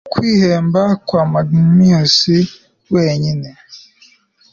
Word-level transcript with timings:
kwiheba 0.11 0.83
kwa 1.07 1.23
magnanimous 1.33 2.17
wenyine 2.93 3.49